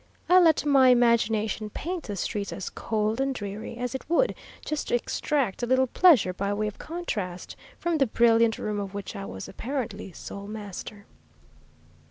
[0.27, 4.33] I let my imagination paint the streets as cold and dreary as it would,
[4.65, 8.95] just to extract a little pleasure by way of contrast from the brilliant room of
[8.95, 11.05] which I was apparently sole master.